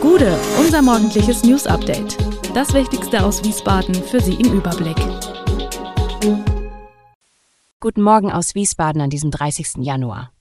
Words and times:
Gude, 0.00 0.38
unser 0.58 0.82
morgendliches 0.82 1.44
News 1.44 1.66
Update. 1.66 2.16
Das 2.54 2.74
Wichtigste 2.74 3.24
aus 3.24 3.44
Wiesbaden 3.44 3.94
für 3.94 4.20
Sie 4.20 4.34
im 4.34 4.52
Überblick. 4.52 4.96
Guten 7.80 8.02
Morgen 8.02 8.30
aus 8.30 8.54
Wiesbaden 8.54 9.00
an 9.00 9.10
diesem 9.10 9.30
30. 9.30 9.78
Januar. 9.78 10.32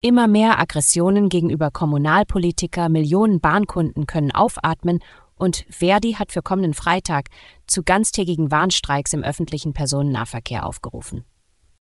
Immer 0.00 0.28
mehr 0.28 0.58
Aggressionen 0.60 1.28
gegenüber 1.28 1.70
Kommunalpolitiker, 1.70 2.88
Millionen 2.88 3.40
Bahnkunden 3.40 4.06
können 4.06 4.30
aufatmen 4.30 5.00
und 5.34 5.66
Verdi 5.68 6.12
hat 6.12 6.32
für 6.32 6.42
kommenden 6.42 6.74
Freitag 6.74 7.28
zu 7.66 7.82
ganztägigen 7.82 8.50
Warnstreiks 8.50 9.12
im 9.12 9.24
öffentlichen 9.24 9.72
Personennahverkehr 9.72 10.64
aufgerufen. 10.64 11.24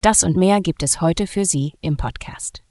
Das 0.05 0.23
und 0.23 0.37
mehr 0.37 0.61
gibt 0.61 0.83
es 0.83 1.01
heute 1.01 1.27
für 1.27 1.47
Sie 1.47 1.73
im 1.81 1.97
Podcast. 1.97 2.63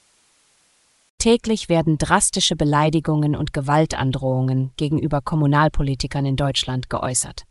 Täglich 1.17 1.67
werden 1.67 1.97
drastische 1.97 2.55
Beleidigungen 2.55 3.35
und 3.35 3.53
Gewaltandrohungen 3.53 4.69
gegenüber 4.77 5.19
Kommunalpolitikern 5.19 6.27
in 6.27 6.35
Deutschland 6.35 6.91
geäußert. 6.91 7.45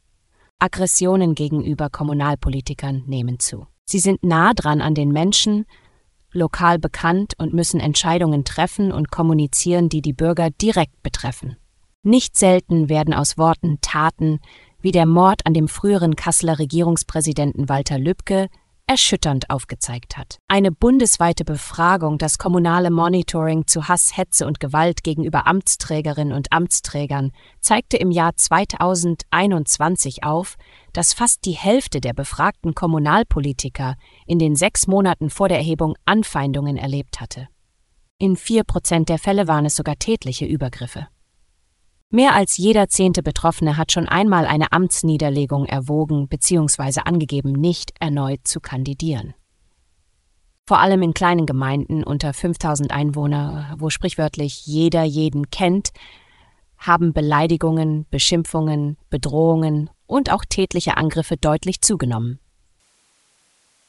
Aggressionen 0.61 1.35
gegenüber 1.35 1.91
Kommunalpolitikern 1.91 3.03
nehmen 3.09 3.41
zu. 3.41 3.67
Sie 3.85 3.99
sind 3.99 4.23
nah 4.23 4.53
dran 4.55 4.81
an 4.81 4.95
den 4.95 5.11
Menschen, 5.11 5.67
lokal 6.31 6.79
bekannt 6.79 7.33
und 7.39 7.53
müssen 7.53 7.81
Entscheidungen 7.81 8.45
treffen 8.45 8.93
und 8.93 9.11
kommunizieren, 9.11 9.89
die 9.89 10.01
die 10.01 10.13
Bürger 10.13 10.51
direkt 10.51 11.03
betreffen. 11.03 11.57
Nicht 12.05 12.37
selten 12.37 12.89
werden 12.89 13.15
aus 13.15 13.37
Worten 13.37 13.79
Taten, 13.81 14.39
wie 14.81 14.93
der 14.93 15.07
Mord 15.07 15.45
an 15.45 15.55
dem 15.55 15.67
früheren 15.67 16.15
Kasseler 16.15 16.61
Regierungspräsidenten 16.61 17.69
Walter 17.69 17.99
Lübcke, 17.99 18.49
erschütternd 18.87 19.51
aufgezeigt 19.51 20.17
hat. 20.17 20.39
Eine 20.49 20.73
bundesweite 20.73 21.45
Befragung, 21.45 22.19
das 22.19 22.39
kommunale 22.39 22.91
Monitoring 22.91 23.67
zu 23.67 23.89
Hass, 23.89 24.17
Hetze 24.17 24.47
und 24.47 24.61
Gewalt 24.61 25.03
gegenüber 25.03 25.47
Amtsträgerinnen 25.47 26.33
und 26.33 26.53
Amtsträgern, 26.53 27.33
zeigte 27.61 27.97
im 27.97 28.11
Jahr 28.11 28.37
2021 28.37 30.25
auf, 30.25 30.57
dass 30.93 31.13
fast 31.13 31.45
die 31.45 31.53
Hälfte 31.53 32.01
der 32.01 32.13
befragten 32.13 32.75
Kommunalpolitiker 32.75 33.97
in 34.27 34.39
den 34.39 34.57
sechs 34.57 34.87
Monaten 34.87 35.31
vor 35.31 35.49
der 35.49 35.59
Erhebung 35.59 35.95
Anfeindungen 36.05 36.77
erlebt 36.77 37.21
hatte. 37.21 37.49
In 38.19 38.37
vier 38.37 38.63
Prozent 38.65 39.09
der 39.09 39.19
Fälle 39.19 39.49
waren 39.49 39.67
es 39.67 39.75
sogar 39.75 39.97
tätliche 39.99 40.45
Übergriffe. 40.45 41.09
Mehr 42.15 42.35
als 42.35 42.59
jeder 42.59 42.91
zehnte 42.91 43.23
Betroffene 43.23 43.79
hat 43.79 43.91
schon 43.91 44.07
einmal 44.07 44.45
eine 44.45 44.71
Amtsniederlegung 44.73 45.65
erwogen 45.65 46.29
bzw. 46.29 47.01
angegeben, 47.07 47.53
nicht 47.53 47.95
erneut 48.01 48.41
zu 48.45 48.61
kandidieren. 48.61 49.33
Vor 50.67 50.79
allem 50.79 51.01
in 51.01 51.15
kleinen 51.15 51.47
Gemeinden 51.47 52.05
unter 52.05 52.35
5000 52.35 52.93
Einwohner, 52.93 53.75
wo 53.79 53.89
sprichwörtlich 53.89 54.67
jeder 54.67 55.05
jeden 55.05 55.49
kennt, 55.49 55.89
haben 56.77 57.15
Beleidigungen, 57.15 58.05
Beschimpfungen, 58.11 58.99
Bedrohungen 59.09 59.89
und 60.07 60.31
auch 60.31 60.45
tätliche 60.47 60.99
Angriffe 60.99 61.39
deutlich 61.39 61.81
zugenommen. 61.81 62.41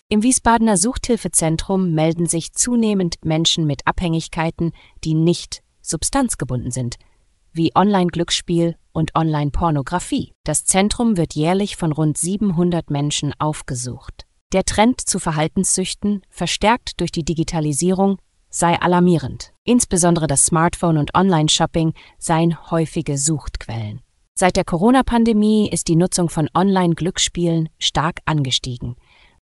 Im 0.07 0.23
Wiesbadener 0.23 0.77
Suchthilfezentrum 0.77 1.91
melden 1.91 2.27
sich 2.27 2.53
zunehmend 2.53 3.17
Menschen 3.25 3.65
mit 3.67 3.85
Abhängigkeiten, 3.85 4.71
die 5.03 5.13
nicht 5.13 5.61
substanzgebunden 5.81 6.71
sind– 6.71 6.95
wie 7.53 7.71
Online-Glücksspiel 7.75 8.75
und 8.91 9.15
Online-Pornografie. 9.15 10.33
Das 10.43 10.65
Zentrum 10.65 11.17
wird 11.17 11.35
jährlich 11.35 11.75
von 11.75 11.91
rund 11.91 12.17
700 12.17 12.89
Menschen 12.89 13.33
aufgesucht. 13.39 14.25
Der 14.53 14.63
Trend 14.63 15.01
zu 15.01 15.19
Verhaltenssüchten, 15.19 16.21
verstärkt 16.29 16.99
durch 16.99 17.11
die 17.11 17.25
Digitalisierung, 17.25 18.19
sei 18.49 18.79
alarmierend. 18.79 19.51
Insbesondere 19.63 20.27
das 20.27 20.45
Smartphone 20.45 20.97
und 20.97 21.15
Online-Shopping 21.15 21.93
seien 22.19 22.69
häufige 22.69 23.17
Suchtquellen. 23.17 24.01
Seit 24.35 24.55
der 24.55 24.63
Corona-Pandemie 24.63 25.69
ist 25.69 25.87
die 25.87 25.95
Nutzung 25.95 26.29
von 26.29 26.49
Online-Glücksspielen 26.53 27.69
stark 27.79 28.19
angestiegen. 28.25 28.95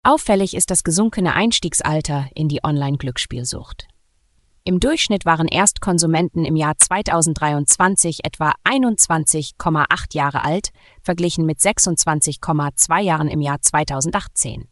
Auffällig 0.04 0.56
ist 0.56 0.72
das 0.72 0.84
gesunkene 0.84 1.34
Einstiegsalter 1.34 2.28
in 2.34 2.48
die 2.48 2.64
Online-Glücksspielsucht. 2.64 3.88
Im 4.64 4.80
Durchschnitt 4.80 5.26
waren 5.26 5.48
Erstkonsumenten 5.48 6.46
im 6.46 6.56
Jahr 6.56 6.78
2023 6.78 8.20
etwa 8.24 8.54
21,8 8.64 10.16
Jahre 10.16 10.44
alt, 10.44 10.70
verglichen 11.02 11.46
mit 11.46 11.60
26,2 11.60 13.00
Jahren 13.02 13.30
im 13.30 13.42
Jahr 13.42 13.62
2018. 13.62 14.68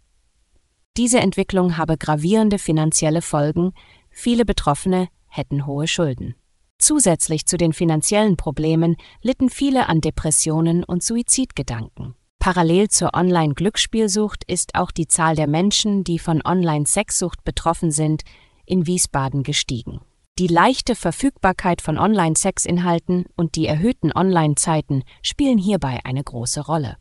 Diese 0.98 1.20
Entwicklung 1.20 1.78
habe 1.78 1.98
gravierende 1.98 2.60
finanzielle 2.60 3.22
Folgen, 3.22 3.72
viele 4.10 4.46
Betroffene 4.46 5.10
hätten 5.28 5.66
hohe 5.66 5.88
Schulden. 5.88 6.36
Zusätzlich 6.80 7.46
zu 7.46 7.58
den 7.58 7.74
finanziellen 7.74 8.38
Problemen 8.38 8.98
litten 9.22 9.50
viele 9.50 9.90
an 9.90 10.02
Depressionen 10.02 10.84
und 10.84 11.04
Suizidgedanken. 11.04 12.16
Parallel 12.40 12.88
zur 12.90 13.14
Online-Glücksspielsucht 13.14 14.44
ist 14.46 14.76
auch 14.76 14.92
die 14.92 15.08
Zahl 15.08 15.36
der 15.36 15.48
Menschen, 15.48 16.04
die 16.04 16.20
von 16.20 16.42
Online-Sexsucht 16.46 17.44
betroffen 17.44 17.92
sind, 17.92 18.24
in 18.68 18.86
Wiesbaden 18.86 19.42
gestiegen. 19.42 20.02
Die 20.38 20.48
leichte 20.48 20.94
Verfügbarkeit 20.94 21.82
von 21.82 21.98
Online-Sexinhalten 21.98 23.26
und 23.36 23.56
die 23.56 23.66
erhöhten 23.66 24.12
Online-Zeiten 24.14 25.04
spielen 25.24 25.58
hierbei 25.58 26.02
eine 26.04 26.24
große 26.24 26.62
Rolle. 26.62 26.98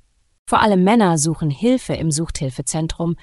Vor 0.47 0.63
allem 0.63 0.85
Männer 0.85 1.19
suchen 1.19 1.51
Hilfe 1.51 1.93
im 1.93 2.11
Suchthilfezentrum, 2.11 3.17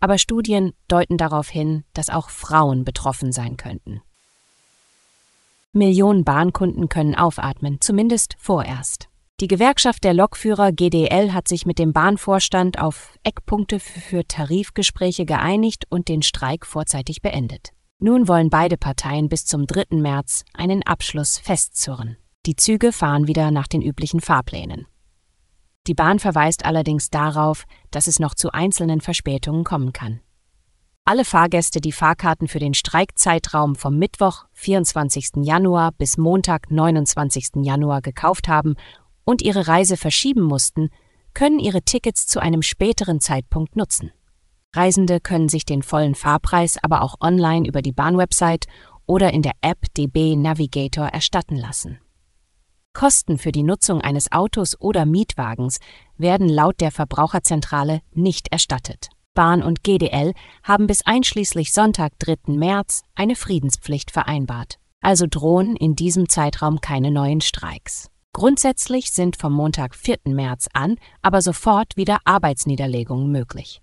aber 0.00 0.16
Studien 0.16 0.72
deuten 0.86 1.18
darauf 1.18 1.48
hin, 1.50 1.84
dass 1.92 2.08
auch 2.08 2.30
Frauen 2.30 2.84
betroffen 2.84 3.30
sein 3.30 3.58
könnten. 3.58 4.00
Millionen 5.74 6.24
Bahnkunden 6.24 6.88
können 6.88 7.14
aufatmen, 7.14 7.78
zumindest 7.80 8.36
vorerst. 8.38 9.08
Die 9.40 9.48
Gewerkschaft 9.48 10.02
der 10.02 10.14
Lokführer 10.14 10.72
GDL 10.72 11.32
hat 11.32 11.46
sich 11.46 11.66
mit 11.66 11.78
dem 11.78 11.92
Bahnvorstand 11.92 12.80
auf 12.80 13.18
Eckpunkte 13.22 13.78
für 13.78 14.26
Tarifgespräche 14.26 15.26
geeinigt 15.26 15.84
und 15.90 16.08
den 16.08 16.22
Streik 16.22 16.64
vorzeitig 16.64 17.22
beendet. 17.22 17.72
Nun 18.00 18.28
wollen 18.28 18.48
beide 18.48 18.76
Parteien 18.76 19.28
bis 19.28 19.44
zum 19.44 19.66
3. 19.66 19.96
März 19.96 20.44
einen 20.54 20.84
Abschluss 20.84 21.38
festzurren. 21.38 22.16
Die 22.46 22.54
Züge 22.54 22.92
fahren 22.92 23.26
wieder 23.26 23.50
nach 23.50 23.66
den 23.66 23.82
üblichen 23.82 24.20
Fahrplänen. 24.20 24.86
Die 25.88 25.94
Bahn 25.94 26.20
verweist 26.20 26.64
allerdings 26.64 27.10
darauf, 27.10 27.64
dass 27.90 28.06
es 28.06 28.20
noch 28.20 28.34
zu 28.34 28.52
einzelnen 28.52 29.00
Verspätungen 29.00 29.64
kommen 29.64 29.92
kann. 29.92 30.20
Alle 31.04 31.24
Fahrgäste, 31.24 31.80
die 31.80 31.90
Fahrkarten 31.90 32.46
für 32.46 32.58
den 32.60 32.74
Streikzeitraum 32.74 33.74
vom 33.74 33.98
Mittwoch, 33.98 34.44
24. 34.52 35.42
Januar 35.42 35.90
bis 35.90 36.18
Montag, 36.18 36.70
29. 36.70 37.64
Januar 37.64 38.00
gekauft 38.00 38.46
haben 38.46 38.76
und 39.24 39.42
ihre 39.42 39.66
Reise 39.66 39.96
verschieben 39.96 40.42
mussten, 40.42 40.90
können 41.34 41.58
ihre 41.58 41.82
Tickets 41.82 42.26
zu 42.26 42.38
einem 42.40 42.62
späteren 42.62 43.20
Zeitpunkt 43.20 43.74
nutzen. 43.74 44.12
Reisende 44.78 45.18
können 45.18 45.48
sich 45.48 45.64
den 45.64 45.82
vollen 45.82 46.14
Fahrpreis 46.14 46.78
aber 46.80 47.02
auch 47.02 47.16
online 47.20 47.66
über 47.66 47.82
die 47.82 47.90
Bahnwebsite 47.90 48.68
oder 49.06 49.32
in 49.32 49.42
der 49.42 49.54
App 49.60 49.92
DB 49.96 50.36
Navigator 50.36 51.06
erstatten 51.06 51.56
lassen. 51.56 51.98
Kosten 52.94 53.38
für 53.38 53.50
die 53.50 53.64
Nutzung 53.64 54.00
eines 54.00 54.30
Autos 54.30 54.80
oder 54.80 55.04
Mietwagens 55.04 55.78
werden 56.16 56.48
laut 56.48 56.80
der 56.80 56.92
Verbraucherzentrale 56.92 58.02
nicht 58.12 58.52
erstattet. 58.52 59.08
Bahn 59.34 59.64
und 59.64 59.82
GDL 59.82 60.32
haben 60.62 60.86
bis 60.86 61.04
einschließlich 61.04 61.72
Sonntag, 61.72 62.12
3. 62.20 62.54
März 62.54 63.02
eine 63.16 63.34
Friedenspflicht 63.34 64.12
vereinbart. 64.12 64.78
Also 65.00 65.26
drohen 65.28 65.74
in 65.74 65.96
diesem 65.96 66.28
Zeitraum 66.28 66.80
keine 66.80 67.10
neuen 67.10 67.40
Streiks. 67.40 68.10
Grundsätzlich 68.32 69.10
sind 69.10 69.36
vom 69.36 69.52
Montag, 69.52 69.96
4. 69.96 70.18
März 70.26 70.68
an 70.72 70.96
aber 71.20 71.42
sofort 71.42 71.96
wieder 71.96 72.18
Arbeitsniederlegungen 72.24 73.32
möglich. 73.32 73.80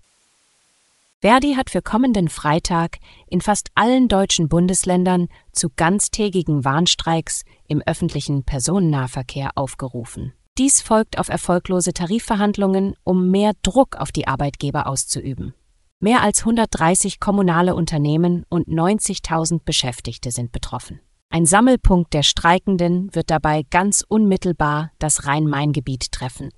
Verdi 1.26 1.54
hat 1.56 1.70
für 1.70 1.82
kommenden 1.82 2.28
Freitag 2.28 2.98
in 3.26 3.40
fast 3.40 3.70
allen 3.74 4.06
deutschen 4.06 4.48
Bundesländern 4.48 5.26
zu 5.50 5.70
ganztägigen 5.74 6.64
Warnstreiks 6.64 7.42
im 7.66 7.82
öffentlichen 7.84 8.44
Personennahverkehr 8.44 9.50
aufgerufen. 9.56 10.34
Dies 10.56 10.82
folgt 10.82 11.18
auf 11.18 11.28
erfolglose 11.28 11.92
Tarifverhandlungen, 11.92 12.94
um 13.02 13.32
mehr 13.32 13.54
Druck 13.62 13.96
auf 13.96 14.12
die 14.12 14.28
Arbeitgeber 14.28 14.86
auszuüben. 14.86 15.52
Mehr 15.98 16.22
als 16.22 16.42
130 16.42 17.18
kommunale 17.18 17.74
Unternehmen 17.74 18.44
und 18.48 18.68
90.000 18.68 19.62
Beschäftigte 19.64 20.30
sind 20.30 20.52
betroffen. 20.52 21.00
Ein 21.28 21.44
Sammelpunkt 21.44 22.14
der 22.14 22.22
Streikenden 22.22 23.12
wird 23.16 23.30
dabei 23.32 23.64
ganz 23.68 24.04
unmittelbar 24.06 24.92
das 25.00 25.26
Rhein-Main-Gebiet 25.26 26.12
treffen, 26.12 26.50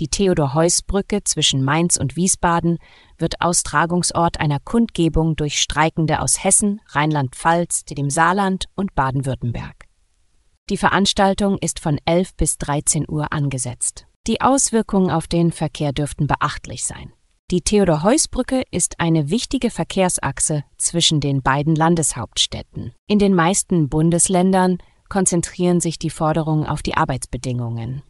die 0.00 0.08
Theodor-Heuss-Brücke 0.08 1.22
zwischen 1.24 1.62
Mainz 1.62 1.96
und 1.96 2.16
Wiesbaden 2.16 2.78
wird 3.18 3.40
Austragungsort 3.40 4.40
einer 4.40 4.58
Kundgebung 4.58 5.36
durch 5.36 5.60
Streikende 5.60 6.20
aus 6.20 6.42
Hessen, 6.42 6.80
Rheinland-Pfalz, 6.88 7.84
dem 7.84 8.08
Saarland 8.10 8.64
und 8.74 8.94
Baden-Württemberg. 8.94 9.84
Die 10.70 10.78
Veranstaltung 10.78 11.58
ist 11.58 11.80
von 11.80 11.98
11 12.06 12.34
bis 12.34 12.56
13 12.58 13.04
Uhr 13.08 13.32
angesetzt. 13.32 14.06
Die 14.26 14.40
Auswirkungen 14.40 15.10
auf 15.10 15.26
den 15.26 15.52
Verkehr 15.52 15.92
dürften 15.92 16.26
beachtlich 16.26 16.84
sein. 16.84 17.12
Die 17.50 17.62
Theodor-Heuss-Brücke 17.62 18.62
ist 18.70 19.00
eine 19.00 19.28
wichtige 19.28 19.70
Verkehrsachse 19.70 20.64
zwischen 20.78 21.20
den 21.20 21.42
beiden 21.42 21.74
Landeshauptstädten. 21.74 22.92
In 23.06 23.18
den 23.18 23.34
meisten 23.34 23.88
Bundesländern 23.88 24.78
konzentrieren 25.08 25.80
sich 25.80 25.98
die 25.98 26.10
Forderungen 26.10 26.64
auf 26.64 26.82
die 26.82 26.96
Arbeitsbedingungen. 26.96 28.02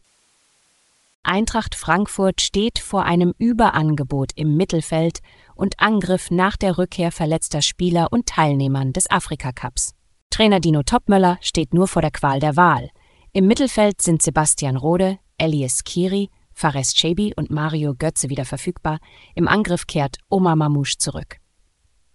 Eintracht 1.22 1.74
Frankfurt 1.74 2.40
steht 2.40 2.78
vor 2.78 3.04
einem 3.04 3.34
Überangebot 3.38 4.32
im 4.36 4.56
Mittelfeld 4.56 5.20
und 5.54 5.78
Angriff 5.78 6.30
nach 6.30 6.56
der 6.56 6.78
Rückkehr 6.78 7.12
verletzter 7.12 7.62
Spieler 7.62 8.08
und 8.10 8.26
Teilnehmern 8.26 8.92
des 8.92 9.10
Afrika-Cups. 9.10 9.92
Trainer 10.30 10.60
Dino 10.60 10.82
Topmöller 10.82 11.38
steht 11.42 11.74
nur 11.74 11.88
vor 11.88 12.02
der 12.02 12.10
Qual 12.10 12.40
der 12.40 12.56
Wahl. 12.56 12.88
Im 13.32 13.46
Mittelfeld 13.46 14.00
sind 14.00 14.22
Sebastian 14.22 14.76
Rode, 14.76 15.18
Elias 15.36 15.84
Kiri, 15.84 16.30
Fares 16.52 16.94
Chebi 16.94 17.34
und 17.36 17.50
Mario 17.50 17.94
Götze 17.94 18.30
wieder 18.30 18.44
verfügbar. 18.44 18.98
Im 19.34 19.46
Angriff 19.46 19.86
kehrt 19.86 20.16
Omar 20.30 20.56
Mamouche 20.56 20.98
zurück. 20.98 21.36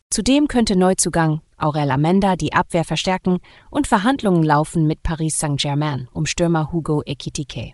Zudem 0.09 0.47
könnte 0.47 0.75
Neuzugang 0.75 1.41
Aurel 1.57 1.91
Amenda 1.91 2.35
die 2.35 2.53
Abwehr 2.53 2.83
verstärken 2.83 3.39
und 3.69 3.87
Verhandlungen 3.87 4.43
laufen 4.43 4.87
mit 4.87 5.03
Paris 5.03 5.39
Saint-Germain 5.39 6.09
um 6.11 6.25
Stürmer 6.25 6.71
Hugo 6.71 7.01
Ekitike. 7.05 7.73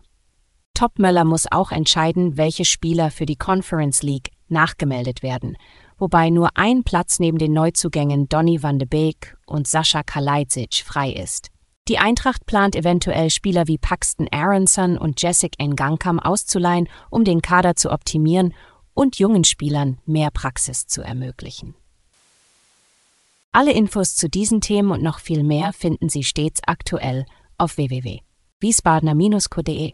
Topmöller 0.82 1.26
muss 1.26 1.52
auch 1.52 1.72
entscheiden, 1.72 2.38
welche 2.38 2.66
Spieler 2.66 3.12
für 3.12 3.28
die 3.28 3.36
Conference 3.36 4.02
League 4.02 4.32
nachgemeldet 4.48 5.22
werden, 5.22 5.56
wobei 6.00 6.32
nur 6.32 6.58
ein 6.58 6.84
Platz 6.84 7.20
neben 7.20 7.38
den 7.38 7.54
Neuzugängen 7.54 8.28
Donny 8.30 8.64
van 8.64 8.80
de 8.80 8.88
Beek 8.88 9.38
und 9.46 9.68
Sascha 9.68 10.02
Kalajdzic 10.02 10.84
frei 10.84 11.12
ist. 11.12 11.52
Die 11.88 12.00
Eintracht 12.00 12.48
plant 12.48 12.76
eventuell 12.76 13.30
Spieler 13.30 13.68
wie 13.68 13.78
Paxton 13.78 14.28
Aronson 14.32 14.98
und 14.98 15.22
Jessic 15.22 15.54
Ngankam 15.60 16.20
auszuleihen, 16.20 16.90
um 17.12 17.26
den 17.26 17.44
Kader 17.44 17.76
zu 17.76 17.92
optimieren 17.92 18.56
und 18.96 19.20
jungen 19.20 19.44
Spielern 19.44 20.00
mehr 20.08 20.32
Praxis 20.32 20.88
zu 20.88 21.04
ermöglichen. 21.04 21.76
Alle 23.52 23.74
Infos 23.74 24.16
zu 24.16 24.30
diesen 24.30 24.62
Themen 24.62 24.90
und 24.90 25.04
noch 25.04 25.20
viel 25.20 25.44
mehr 25.44 25.74
finden 25.74 26.10
Sie 26.10 26.24
stets 26.24 26.60
aktuell 26.66 27.28
auf 27.60 27.78
www.wiesbadener-co.de. 27.78 29.94